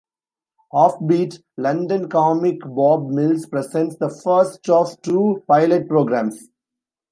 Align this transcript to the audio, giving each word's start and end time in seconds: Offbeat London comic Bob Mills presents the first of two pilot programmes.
Offbeat 0.73 1.43
London 1.57 2.09
comic 2.09 2.61
Bob 2.65 3.09
Mills 3.11 3.45
presents 3.45 3.97
the 3.97 4.09
first 4.09 4.67
of 4.67 4.99
two 5.03 5.43
pilot 5.47 5.87
programmes. 5.87 6.49